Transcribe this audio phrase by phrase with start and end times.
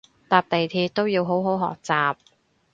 [0.27, 2.15] 搭地鐵都要好好學習